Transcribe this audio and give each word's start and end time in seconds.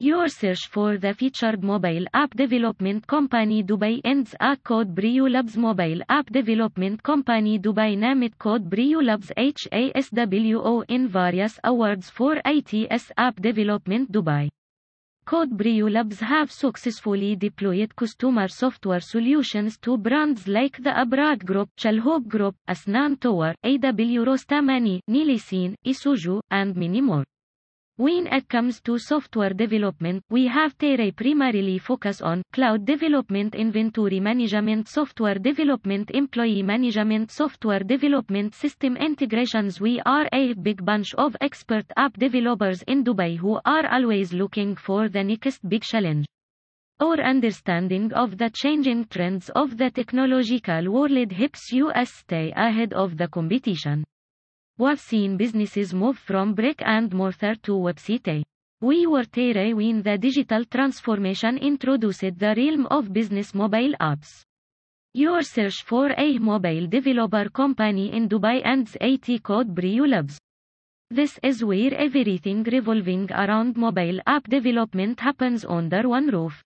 Your 0.00 0.26
search 0.26 0.66
for 0.66 0.98
the 0.98 1.14
featured 1.14 1.62
mobile 1.62 2.06
app 2.12 2.34
development 2.34 3.06
company 3.06 3.62
Dubai 3.62 4.00
ends 4.04 4.34
at 4.40 4.64
code 4.64 4.92
Brew 4.92 5.28
Labs 5.28 5.56
mobile 5.56 6.02
app 6.08 6.26
development 6.30 7.00
company 7.04 7.60
Dubai 7.60 7.96
named 7.96 8.36
code 8.36 8.68
Brew 8.68 9.00
Labs 9.00 9.30
HASWO 9.36 10.84
in 10.88 11.06
various 11.06 11.60
awards 11.62 12.10
for 12.10 12.34
iOS 12.44 13.12
app 13.16 13.40
development 13.40 14.10
Dubai. 14.10 14.50
Code 15.26 15.56
Brew 15.56 15.88
Labs 15.88 16.18
have 16.18 16.50
successfully 16.50 17.36
deployed 17.36 17.94
customer 17.94 18.48
software 18.48 18.98
solutions 19.00 19.78
to 19.78 19.96
brands 19.96 20.48
like 20.48 20.76
the 20.82 20.90
Abraaj 20.90 21.44
Group, 21.44 21.70
Chalhoub 21.78 22.26
Group, 22.26 22.56
Asnan 22.68 23.20
Tower, 23.20 23.54
AW 23.62 24.24
Rostamani, 24.26 24.98
Nielsen, 25.06 25.76
Isuzu, 25.86 26.40
and 26.50 26.74
many 26.74 27.00
more. 27.00 27.24
When 27.96 28.26
it 28.26 28.48
comes 28.48 28.80
to 28.80 28.98
software 28.98 29.54
development, 29.54 30.24
we 30.28 30.48
have 30.48 30.76
Terray 30.76 31.14
primarily 31.14 31.78
focus 31.78 32.20
on 32.20 32.42
cloud 32.52 32.84
development, 32.84 33.54
inventory 33.54 34.18
management, 34.18 34.88
software 34.88 35.36
development, 35.36 36.10
employee 36.10 36.64
management, 36.64 37.30
software 37.30 37.84
development, 37.84 38.56
system 38.56 38.96
integrations. 38.96 39.80
We 39.80 40.00
are 40.00 40.28
a 40.32 40.54
big 40.54 40.84
bunch 40.84 41.14
of 41.14 41.36
expert 41.40 41.86
app 41.96 42.18
developers 42.18 42.82
in 42.88 43.04
Dubai 43.04 43.36
who 43.38 43.60
are 43.64 43.86
always 43.86 44.32
looking 44.32 44.74
for 44.74 45.08
the 45.08 45.22
next 45.22 45.60
big 45.68 45.82
challenge. 45.82 46.26
Our 46.98 47.20
understanding 47.20 48.12
of 48.12 48.38
the 48.38 48.50
changing 48.50 49.04
trends 49.04 49.50
of 49.50 49.76
the 49.78 49.92
technological 49.92 50.90
world 50.90 51.30
helps 51.30 51.72
us 51.72 52.10
stay 52.12 52.52
ahead 52.56 52.92
of 52.92 53.18
the 53.18 53.28
competition. 53.28 54.02
We've 54.76 54.98
seen 54.98 55.36
businesses 55.36 55.94
move 55.94 56.18
from 56.18 56.54
brick 56.54 56.82
and 56.84 57.14
mortar 57.14 57.54
to 57.62 57.72
website. 57.72 58.42
We 58.80 59.06
were 59.06 59.24
there 59.24 59.76
when 59.76 60.02
the 60.02 60.18
digital 60.18 60.64
transformation 60.64 61.58
introduced 61.58 62.38
the 62.40 62.54
realm 62.56 62.86
of 62.86 63.12
business 63.12 63.54
mobile 63.54 63.94
apps. 64.00 64.42
Your 65.12 65.42
search 65.42 65.84
for 65.84 66.12
a 66.18 66.38
mobile 66.38 66.88
developer 66.88 67.48
company 67.50 68.12
in 68.12 68.28
Dubai 68.28 68.66
ends 68.66 68.96
at 69.00 69.42
code 69.44 69.72
Brew 69.72 70.08
Labs. 70.08 70.40
This 71.08 71.38
is 71.44 71.64
where 71.64 71.94
everything 71.94 72.64
revolving 72.64 73.30
around 73.30 73.76
mobile 73.76 74.18
app 74.26 74.48
development 74.48 75.20
happens 75.20 75.64
under 75.64 76.08
one 76.08 76.26
roof. 76.26 76.64